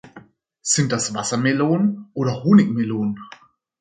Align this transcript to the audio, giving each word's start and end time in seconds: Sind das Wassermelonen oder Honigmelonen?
Sind 0.63 0.91
das 0.91 1.13
Wassermelonen 1.13 2.09
oder 2.15 2.43
Honigmelonen? 2.43 3.19